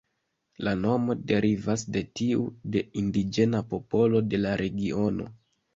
La 0.67 0.71
nomo 0.85 1.15
derivas 1.33 1.83
de 1.97 2.03
tiu 2.21 2.49
de 2.77 2.85
indiĝena 3.03 3.65
popolo 3.77 4.27
de 4.33 4.43
la 4.45 4.61
regiono. 4.67 5.35